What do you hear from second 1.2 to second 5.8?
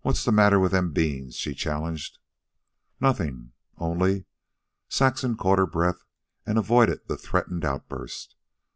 she challenged. "Nothing, only..." Saxon caught her